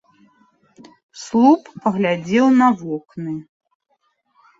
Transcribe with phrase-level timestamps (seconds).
[1.23, 3.35] Слуп паглядзеў на вокны.